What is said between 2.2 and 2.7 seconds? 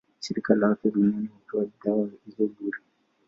hizo